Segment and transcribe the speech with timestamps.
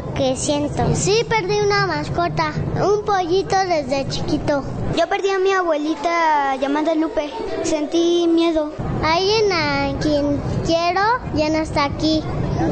[0.00, 0.94] lo que siento.
[0.94, 2.52] Sí, perdí una mascota,
[2.82, 4.62] un pollito desde chiquito.
[4.96, 7.30] Yo perdí a mi abuelita llamada Lupe.
[7.62, 8.72] Sentí miedo.
[9.02, 11.00] Alguien a quien quiero
[11.34, 12.22] ya no está aquí.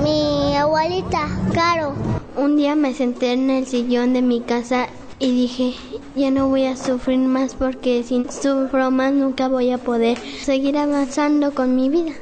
[0.02, 1.95] Mi abuelita, Caro.
[2.37, 4.88] Un día me senté en el sillón de mi casa
[5.18, 5.75] y dije,
[6.16, 10.77] ya no voy a sufrir más porque si sufro más nunca voy a poder seguir
[10.77, 12.12] avanzando con mi vida.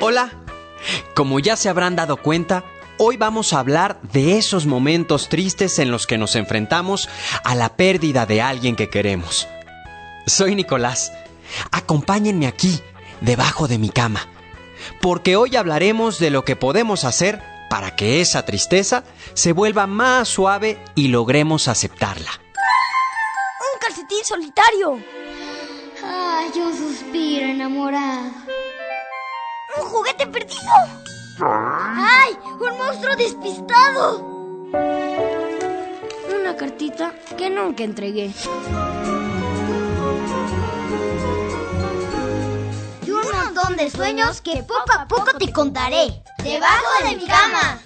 [0.00, 0.41] Hola.
[1.14, 2.64] Como ya se habrán dado cuenta,
[2.98, 7.08] hoy vamos a hablar de esos momentos tristes en los que nos enfrentamos
[7.44, 9.48] a la pérdida de alguien que queremos.
[10.26, 11.12] Soy Nicolás.
[11.70, 12.80] Acompáñenme aquí,
[13.20, 14.26] debajo de mi cama,
[15.00, 19.04] porque hoy hablaremos de lo que podemos hacer para que esa tristeza
[19.34, 22.30] se vuelva más suave y logremos aceptarla.
[22.30, 24.98] ¡Un calcetín solitario!
[26.04, 28.30] Ay, yo suspiro enamorado.
[29.92, 30.72] ¡Un juguete perdido!
[31.44, 32.34] ¡Ay!
[32.58, 34.24] ¡Un monstruo despistado!
[36.40, 38.32] Una cartita que nunca entregué.
[43.06, 46.22] Y un montón de sueños que poco a poco te contaré.
[46.42, 47.78] Debajo de mi cama.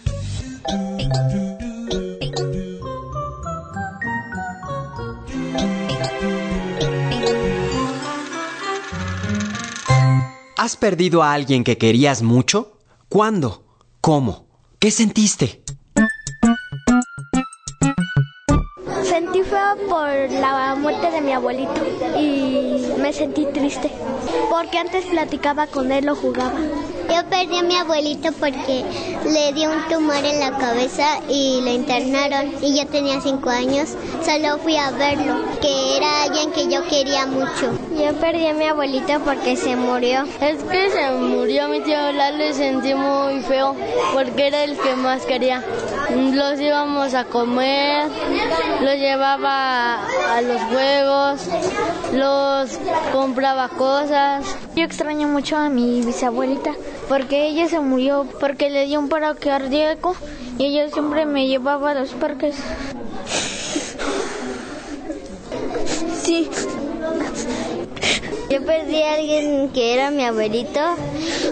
[10.67, 12.73] ¿Has perdido a alguien que querías mucho?
[13.09, 13.63] ¿Cuándo?
[14.01, 14.49] ¿Cómo?
[14.81, 15.63] ¿Qué sentiste?
[19.05, 20.09] Sentí feo por
[20.41, 21.81] la muerte de mi abuelito
[22.19, 23.93] y me sentí triste
[24.51, 26.59] porque antes platicaba con él o jugaba.
[27.09, 28.85] Yo perdí a mi abuelito porque
[29.25, 33.95] le dio un tumor en la cabeza y lo internaron y yo tenía cinco años.
[34.25, 37.79] Solo fui a verlo, que era alguien que yo quería mucho.
[37.97, 40.25] Yo perdí a mi abuelito porque se murió.
[40.41, 43.77] Es que se murió mi tío Lalo y sentí muy feo
[44.13, 45.63] porque era el que más quería.
[46.11, 48.09] Los íbamos a comer,
[48.81, 51.41] los llevaba a los juegos,
[52.13, 52.79] los
[53.13, 54.45] compraba cosas.
[54.75, 56.73] Yo extraño mucho a mi bisabuelita
[57.09, 60.17] porque ella se murió porque le dio un paro cardíaco
[60.59, 62.57] y ella siempre me llevaba a los parques.
[66.23, 66.49] Sí.
[68.49, 70.81] Yo perdí a alguien que era mi abuelito.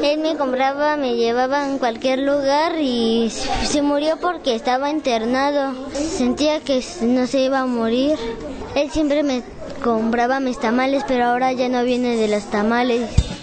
[0.02, 5.74] Él me compraba, me llevaba en cualquier lugar y se murió porque estaba internado.
[5.92, 8.16] Sentía que no se iba a morir.
[8.74, 9.42] Él siempre me
[9.82, 13.33] compraba mis tamales, pero ahora ya no viene de los tamales.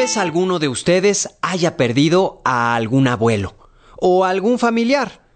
[0.00, 3.54] Vez alguno de ustedes haya perdido a algún abuelo
[3.98, 5.26] o a algún familiar.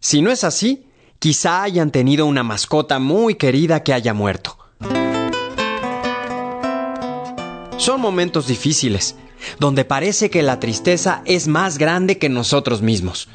[0.00, 0.88] Si no es así,
[1.20, 4.58] quizá hayan tenido una mascota muy querida que haya muerto.
[7.76, 9.14] Son momentos difíciles,
[9.60, 13.28] donde parece que la tristeza es más grande que nosotros mismos.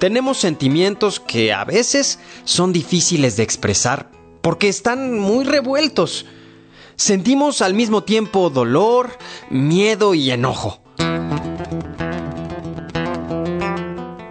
[0.00, 4.10] Tenemos sentimientos que a veces son difíciles de expresar
[4.42, 6.26] porque están muy revueltos.
[6.96, 9.18] Sentimos al mismo tiempo dolor,
[9.50, 10.80] miedo y enojo.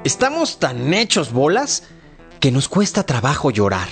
[0.05, 1.83] Estamos tan hechos bolas
[2.39, 3.87] que nos cuesta trabajo llorar.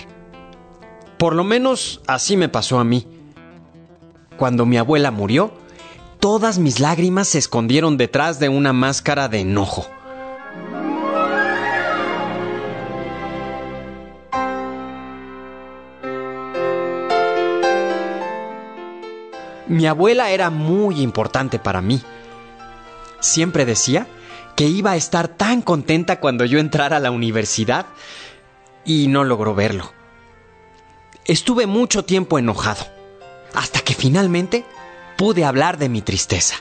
[1.18, 3.08] Por lo menos así me pasó a mí.
[4.38, 5.54] Cuando mi abuela murió,
[6.20, 9.86] todas mis lágrimas se escondieron detrás de una máscara de enojo.
[19.72, 22.02] Mi abuela era muy importante para mí.
[23.22, 24.06] Siempre decía
[24.58, 27.86] que iba a estar tan contenta cuando yo entrara a la universidad
[28.84, 29.94] y no logró verlo.
[31.24, 32.84] Estuve mucho tiempo enojado,
[33.54, 34.66] hasta que finalmente
[35.18, 36.56] pude hablar de mi tristeza.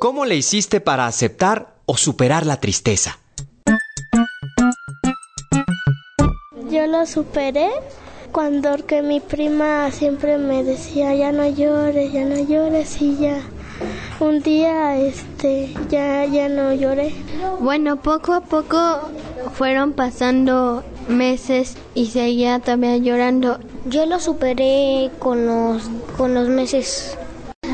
[0.00, 3.20] ¿Cómo le hiciste para aceptar o superar la tristeza?
[6.74, 7.70] Yo lo superé
[8.32, 13.36] cuando que mi prima siempre me decía ya no llores, ya no llores y ya
[14.18, 17.14] un día este ya ya no lloré.
[17.60, 19.02] Bueno, poco a poco
[19.52, 23.60] fueron pasando meses y seguía también llorando.
[23.86, 27.16] Yo lo superé con los, con los meses.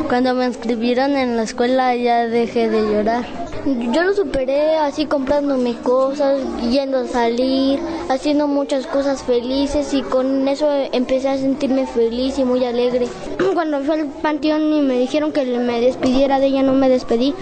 [0.08, 3.24] Cuando me inscribieron en la escuela ya dejé de llorar.
[3.66, 6.40] Yo lo superé así comprándome cosas,
[6.70, 7.78] yendo a salir,
[8.08, 13.06] haciendo muchas cosas felices y con eso empecé a sentirme feliz y muy alegre.
[13.54, 17.34] Cuando fui al panteón y me dijeron que me despidiera de ella, no me despedí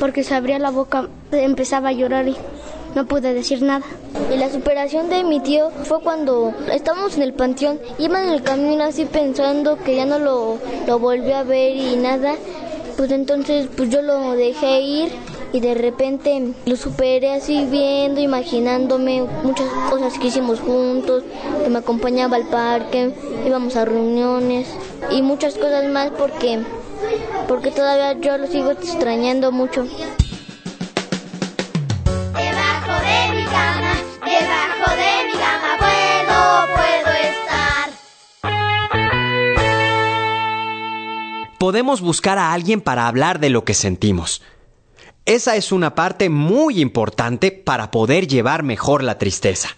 [0.00, 2.36] porque se abría la boca, empezaba a llorar y
[2.96, 3.84] no pude decir nada.
[4.34, 8.42] Y la superación de mi tío fue cuando estábamos en el panteón, iba en el
[8.42, 10.58] camino así pensando que ya no lo,
[10.88, 12.34] lo volví a ver y nada.
[12.96, 19.26] Pues entonces pues yo lo dejé ir y de repente lo superé así viendo, imaginándome
[19.42, 21.24] muchas cosas que hicimos juntos,
[21.62, 23.12] que me acompañaba al parque,
[23.46, 24.68] íbamos a reuniones
[25.10, 26.60] y muchas cosas más porque
[27.48, 29.82] porque todavía yo lo sigo extrañando mucho.
[32.34, 33.94] Debajo de mi cama,
[34.24, 36.38] debajo de mi cama puedo,
[36.76, 37.90] puedo estar.
[41.58, 44.42] Podemos buscar a alguien para hablar de lo que sentimos.
[45.30, 49.68] Esa es una parte muy importante para poder llevar mejor la tristeza.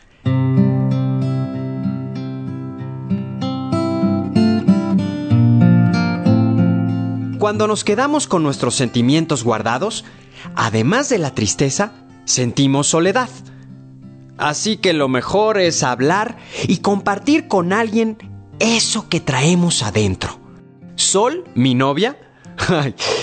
[7.38, 10.06] Cuando nos quedamos con nuestros sentimientos guardados,
[10.54, 11.92] además de la tristeza,
[12.24, 13.28] sentimos soledad.
[14.38, 18.16] Así que lo mejor es hablar y compartir con alguien
[18.58, 20.40] eso que traemos adentro.
[20.94, 22.16] Sol, mi novia,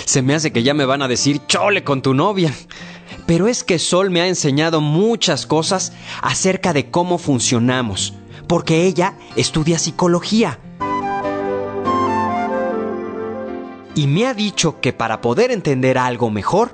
[0.06, 2.54] Se me hace que ya me van a decir chole con tu novia.
[3.26, 8.14] Pero es que Sol me ha enseñado muchas cosas acerca de cómo funcionamos,
[8.48, 10.60] porque ella estudia psicología.
[13.96, 16.74] Y me ha dicho que para poder entender algo mejor,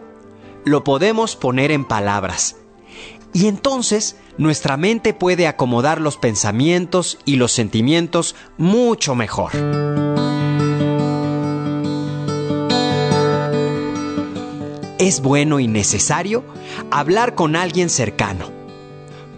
[0.64, 2.58] lo podemos poner en palabras.
[3.34, 9.52] Y entonces nuestra mente puede acomodar los pensamientos y los sentimientos mucho mejor.
[15.08, 16.44] Es bueno y necesario
[16.90, 18.50] hablar con alguien cercano.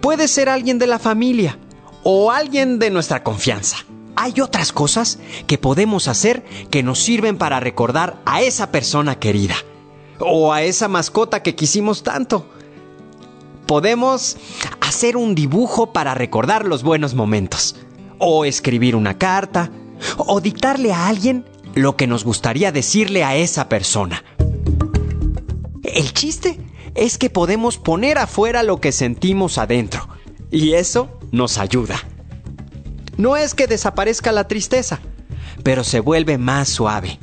[0.02, 1.60] Puede ser alguien de la familia
[2.04, 3.78] o alguien de nuestra confianza.
[4.16, 9.56] Hay otras cosas que podemos hacer que nos sirven para recordar a esa persona querida
[10.19, 12.48] o a esa mascota que quisimos tanto.
[13.66, 14.38] Podemos
[14.80, 17.75] hacer un dibujo para recordar los buenos momentos,
[18.18, 19.69] o escribir una carta,
[20.18, 24.24] o dictarle a alguien lo que nos gustaría decirle a esa persona.
[25.97, 26.59] El chiste
[26.94, 30.07] es que podemos poner afuera lo que sentimos adentro
[30.51, 31.99] y eso nos ayuda.
[33.17, 34.99] No es que desaparezca la tristeza,
[35.63, 37.17] pero se vuelve más suave,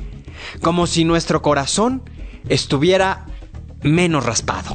[0.61, 2.03] como si nuestro corazón
[2.49, 3.27] estuviera
[3.81, 4.73] menos raspado.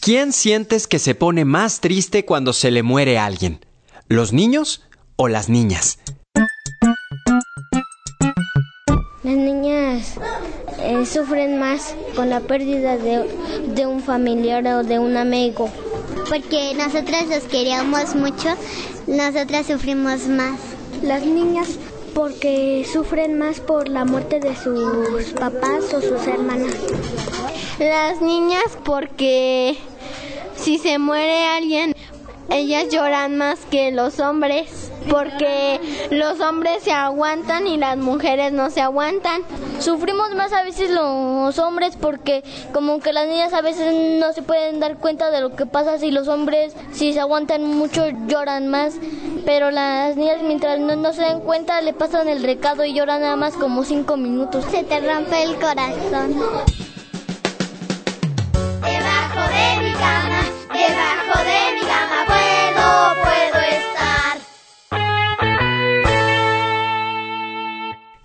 [0.00, 3.64] ¿Quién sientes que se pone más triste cuando se le muere alguien?
[4.06, 4.82] ¿Los niños
[5.16, 5.98] o las niñas?
[9.22, 10.18] Las niñas
[10.80, 15.68] eh, sufren más con la pérdida de, un familiar o de un amigo.
[16.28, 18.48] Porque nosotras los queríamos mucho,
[19.06, 20.58] nosotras sufrimos más.
[21.02, 21.78] Las niñas
[22.14, 26.74] porque sufren más por la muerte de sus papás o sus hermanas.
[27.78, 29.76] Las niñas porque
[30.56, 31.94] si se muere alguien,
[32.50, 38.70] ellas lloran más que los hombres porque los hombres se aguantan y las mujeres no
[38.70, 39.42] se aguantan.
[39.80, 44.42] Sufrimos más a veces los hombres porque como que las niñas a veces no se
[44.42, 48.68] pueden dar cuenta de lo que pasa si los hombres si se aguantan mucho lloran
[48.68, 48.94] más,
[49.44, 53.36] pero las niñas mientras no, se den cuenta le pasan el recado y lloran nada
[53.36, 54.64] más como cinco minutos.
[54.70, 56.34] Se te rompe el corazón.
[58.82, 60.42] Debajo de mi cama,
[60.72, 61.57] debajo de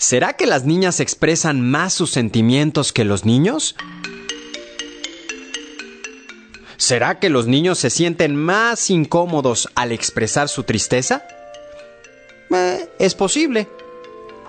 [0.04, 3.78] ¿Será que las niñas expresan más sus sentimientos que los niños?
[6.76, 11.26] ¿Será que los niños se sienten más incómodos al expresar su tristeza?
[12.54, 13.70] Eh, es posible.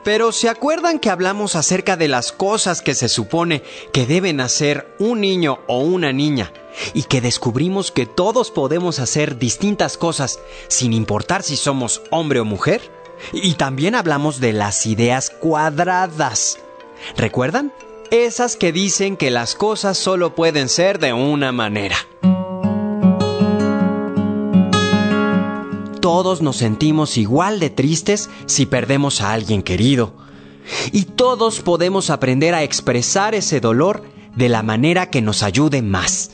[0.02, 4.88] Pero ¿se acuerdan que hablamos acerca de las cosas que se supone que deben hacer
[4.98, 6.52] un niño o una niña
[6.94, 12.44] y que descubrimos que todos podemos hacer distintas cosas sin importar si somos hombre o
[12.44, 13.03] mujer?
[13.32, 16.58] Y también hablamos de las ideas cuadradas.
[17.16, 17.72] ¿Recuerdan?
[18.10, 21.96] Esas que dicen que las cosas solo pueden ser de una manera.
[26.00, 30.12] Todos nos sentimos igual de tristes si perdemos a alguien querido.
[30.92, 34.04] Y todos podemos aprender a expresar ese dolor
[34.36, 36.30] de la manera que nos ayude más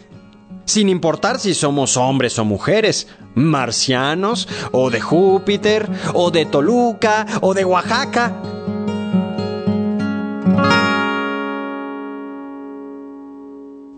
[0.70, 7.54] sin importar si somos hombres o mujeres, marcianos o de Júpiter o de Toluca o
[7.54, 8.34] de Oaxaca.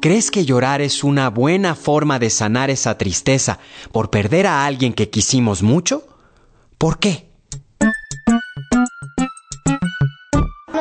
[0.03, 3.61] ¿crees que llorar es una buena forma de sanar esa tristeza
[3.93, 6.03] por perder a alguien que quisimos mucho?
[6.77, 7.32] ¿Por qué?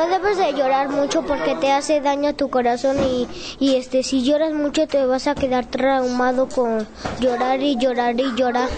[0.02, 3.28] No debes de llorar mucho porque te hace daño a tu corazón y,
[3.60, 6.88] y este si lloras mucho te vas a quedar traumado con
[7.20, 8.68] llorar y llorar y llorar.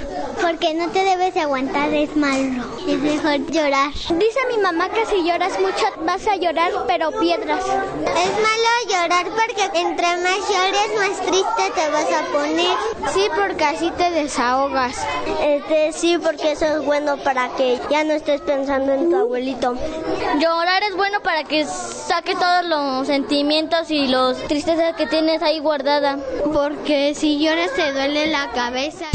[0.45, 2.65] Porque no te debes de aguantar, es malo.
[2.87, 3.95] Es mejor llorar.
[3.95, 7.65] Dice mi mamá que si lloras mucho vas a llorar pero piedras.
[7.65, 12.77] Es malo llorar porque entre más llores más triste te vas a poner.
[13.15, 15.07] Sí, porque así te desahogas.
[15.41, 19.75] Este, sí, porque eso es bueno para que ya no estés pensando en tu abuelito.
[20.41, 25.61] Llorar es bueno para que saque todos los sentimientos y los tristezas que tienes ahí
[25.61, 26.19] guardada.
[26.53, 29.07] Porque si lloras te duele la cabeza.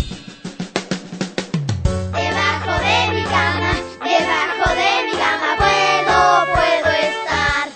[2.90, 6.18] De mi cama, debajo de mi cama puedo,
[6.56, 7.68] puedo estar.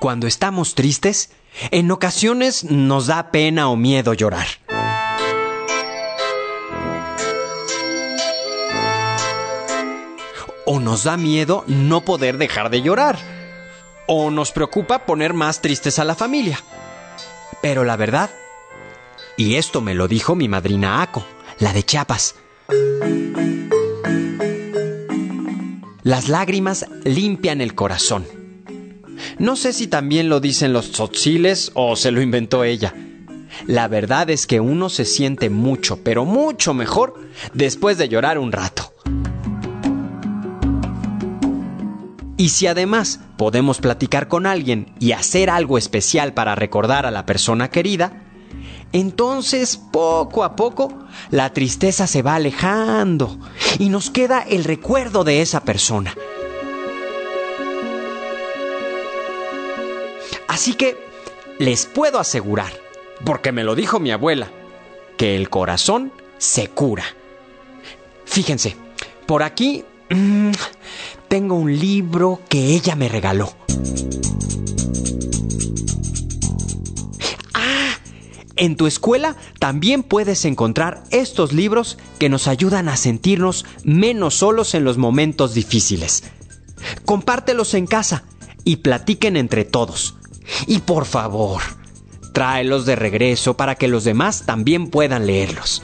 [0.00, 1.30] Cuando estamos tristes,
[1.70, 4.48] en ocasiones nos da pena o miedo llorar.
[10.66, 13.18] O nos da miedo no poder dejar de llorar.
[14.08, 16.58] O nos preocupa poner más tristes a la familia.
[17.60, 18.30] Pero la verdad,
[19.36, 21.24] y esto me lo dijo mi madrina Aco,
[21.58, 22.34] la de Chiapas.
[26.02, 28.26] Las lágrimas limpian el corazón.
[29.38, 32.94] No sé si también lo dicen los tzotziles o se lo inventó ella.
[33.66, 37.14] La verdad es que uno se siente mucho, pero mucho mejor
[37.54, 38.92] después de llorar un rato.
[42.36, 47.24] Y si además podemos platicar con alguien y hacer algo especial para recordar a la
[47.24, 48.21] persona querida,
[48.92, 50.92] entonces poco a poco
[51.30, 53.38] la tristeza se va alejando
[53.78, 56.14] y nos queda el recuerdo de esa persona.
[60.48, 60.98] Así que
[61.58, 62.72] les puedo asegurar,
[63.24, 64.48] porque me lo dijo mi abuela,
[65.16, 67.04] que el corazón se cura.
[68.26, 68.76] Fíjense,
[69.26, 70.50] por aquí mmm,
[71.28, 73.54] tengo un libro que ella me regaló.
[78.56, 84.74] En tu escuela también puedes encontrar estos libros que nos ayudan a sentirnos menos solos
[84.74, 86.24] en los momentos difíciles.
[87.04, 88.24] Compártelos en casa
[88.64, 90.16] y platiquen entre todos.
[90.66, 91.62] Y por favor,
[92.32, 95.82] tráelos de regreso para que los demás también puedan leerlos.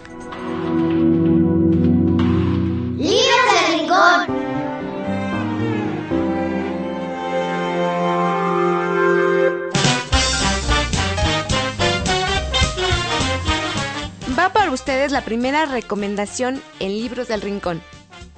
[15.08, 17.80] Ustedes la primera recomendación en Libros del Rincón.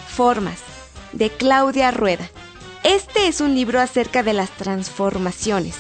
[0.07, 0.59] Formas,
[1.13, 2.31] de Claudia Rueda.
[2.85, 5.75] Este es un libro acerca de las transformaciones.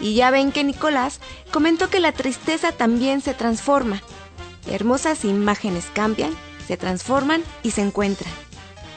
[0.00, 1.20] Y ya ven que Nicolás
[1.52, 4.02] comentó que la tristeza también se transforma.
[4.70, 6.34] Hermosas imágenes cambian,
[6.66, 8.32] se transforman y se encuentran.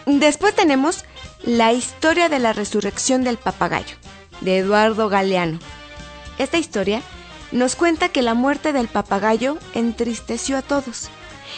[0.05, 1.05] Después tenemos
[1.43, 3.96] La historia de la resurrección del papagayo,
[4.41, 5.60] de Eduardo Galeano.
[6.38, 7.01] Esta historia
[7.53, 11.10] nos cuenta que la muerte del papagayo entristeció a todos.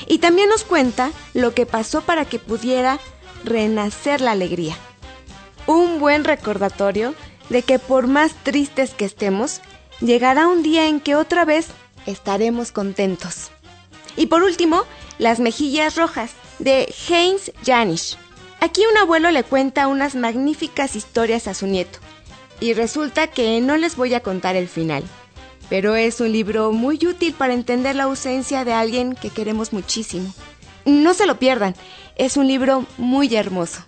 [0.07, 2.99] Y también nos cuenta lo que pasó para que pudiera
[3.43, 4.75] renacer la alegría.
[5.67, 7.13] Un buen recordatorio
[7.49, 9.61] de que por más tristes que estemos,
[9.99, 11.67] llegará un día en que otra vez
[12.05, 13.51] estaremos contentos.
[14.17, 14.83] Y por último,
[15.17, 18.17] Las mejillas rojas, de Heinz Janisch.
[18.59, 21.99] Aquí un abuelo le cuenta unas magníficas historias a su nieto.
[22.59, 25.03] Y resulta que no les voy a contar el final.
[25.71, 30.33] Pero es un libro muy útil para entender la ausencia de alguien que queremos muchísimo.
[30.83, 31.75] No se lo pierdan,
[32.17, 33.79] es un libro muy hermoso.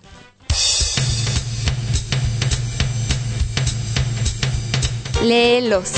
[5.22, 5.90] Léelos,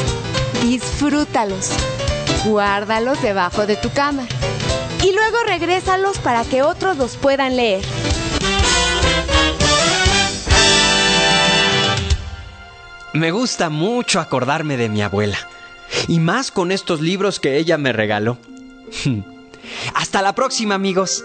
[0.60, 1.70] disfrútalos,
[2.44, 4.26] guárdalos debajo de tu cama
[5.04, 7.84] y luego regrésalos para que otros los puedan leer.
[13.12, 15.38] Me gusta mucho acordarme de mi abuela,
[16.08, 18.38] y más con estos libros que ella me regaló.
[19.94, 21.24] Hasta la próxima amigos.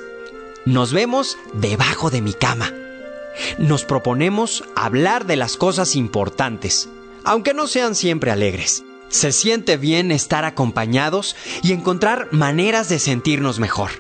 [0.66, 2.72] Nos vemos debajo de mi cama.
[3.58, 6.90] Nos proponemos hablar de las cosas importantes,
[7.24, 8.84] aunque no sean siempre alegres.
[9.10, 13.92] Se siente bien estar acompañados y encontrar maneras de sentirnos mejor.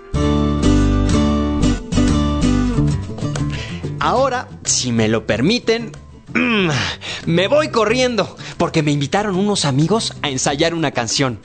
[3.99, 5.91] Ahora, si me lo permiten,
[7.25, 11.39] me voy corriendo porque me invitaron unos amigos a ensayar una canción.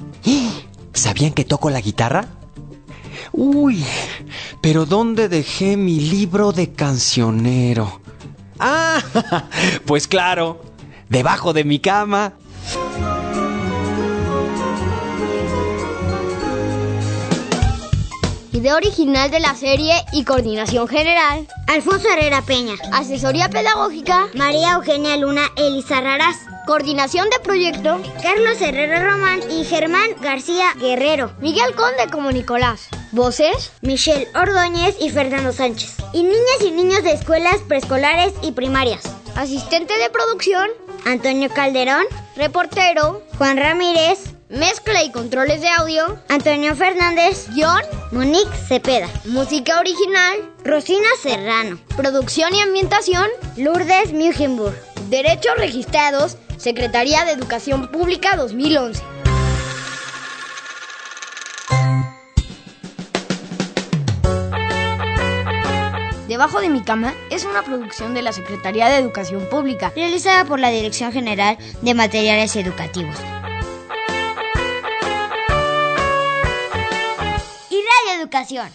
[0.93, 2.27] ¿Sabían que toco la guitarra?
[3.33, 3.83] Uy,
[4.61, 8.03] pero ¿dónde dejé mi libro de cancionero?
[8.59, 9.03] Ah,
[9.87, 10.61] pues claro,
[11.09, 12.35] debajo de mi cama.
[18.53, 21.49] Idea original de la serie y coordinación general.
[21.67, 22.75] Alfonso Herrera Peña.
[22.93, 24.27] Asesoría pedagógica.
[24.35, 26.37] María Eugenia Luna Elisa Raraz.
[26.67, 28.03] Coordinación de proyecto.
[28.21, 31.33] Carlos Herrera Román y Germán García Guerrero.
[31.39, 32.89] Miguel Conde como Nicolás.
[33.13, 33.71] Voces.
[33.83, 35.95] Michelle Ordóñez y Fernando Sánchez.
[36.13, 39.05] Y niñas y niños de escuelas preescolares y primarias.
[39.37, 40.69] Asistente de producción.
[41.05, 42.05] Antonio Calderón.
[42.35, 43.23] Reportero.
[43.39, 44.35] Juan Ramírez.
[44.49, 46.19] Mezcla y controles de audio.
[46.29, 47.47] Antonio Fernández.
[47.55, 47.83] Guión.
[48.11, 49.09] Monique Cepeda.
[49.25, 50.37] Música original.
[50.65, 51.79] Rosina Serrano.
[51.97, 53.29] Producción y ambientación.
[53.57, 54.75] Lourdes Mugenburg.
[55.09, 56.37] Derechos registrados.
[56.57, 59.03] Secretaría de Educación Pública 2011.
[66.29, 70.59] Debajo de mi cama es una producción de la Secretaría de Educación Pública, realizada por
[70.61, 73.17] la Dirección General de Materiales Educativos.
[77.71, 78.69] Y Radio Educación.